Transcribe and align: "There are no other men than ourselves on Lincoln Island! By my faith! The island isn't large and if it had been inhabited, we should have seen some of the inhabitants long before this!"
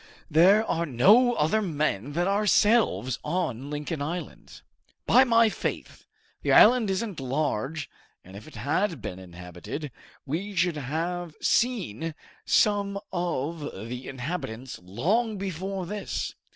"There 0.31 0.65
are 0.65 0.87
no 0.87 1.33
other 1.35 1.61
men 1.61 2.13
than 2.13 2.27
ourselves 2.27 3.19
on 3.23 3.69
Lincoln 3.69 4.01
Island! 4.01 4.61
By 5.05 5.23
my 5.23 5.47
faith! 5.47 6.07
The 6.41 6.51
island 6.51 6.89
isn't 6.89 7.19
large 7.19 7.87
and 8.23 8.35
if 8.35 8.47
it 8.47 8.55
had 8.55 8.99
been 8.99 9.19
inhabited, 9.19 9.91
we 10.25 10.55
should 10.55 10.77
have 10.77 11.35
seen 11.39 12.15
some 12.45 12.99
of 13.13 13.59
the 13.61 14.07
inhabitants 14.07 14.79
long 14.81 15.37
before 15.37 15.85
this!" 15.85 16.33